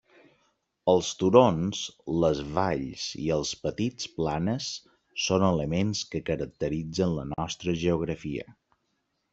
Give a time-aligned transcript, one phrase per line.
[0.93, 1.81] Els turons,
[2.23, 4.71] les valls i els petits planes
[5.27, 8.53] són elements que caracteritzen la nostra geografia.